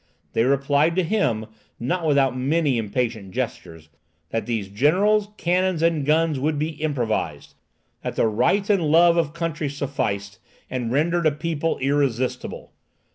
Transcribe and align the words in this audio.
They 0.33 0.45
replied 0.45 0.95
to 0.95 1.03
him, 1.03 1.45
not 1.79 2.07
without 2.07 2.35
many 2.35 2.79
impatient 2.79 3.29
gestures, 3.29 3.89
that 4.31 4.47
these 4.47 4.67
generals, 4.67 5.29
cannons, 5.37 5.83
and 5.83 6.03
guns 6.07 6.39
would 6.39 6.57
be 6.57 6.69
improvised; 6.69 7.53
that 8.01 8.15
the 8.15 8.25
right 8.25 8.67
and 8.67 8.87
love 8.89 9.15
of 9.15 9.33
country 9.33 9.69
sufficed, 9.69 10.39
and 10.71 10.91
rendered 10.91 11.27
a 11.27 11.31
people 11.31 11.77
irresistible. 11.77 12.73